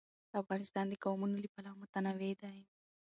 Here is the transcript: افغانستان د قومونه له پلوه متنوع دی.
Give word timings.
افغانستان 0.41 0.85
د 0.89 0.93
قومونه 1.03 1.35
له 1.43 1.49
پلوه 1.53 1.77
متنوع 1.81 2.33
دی. 2.41 2.57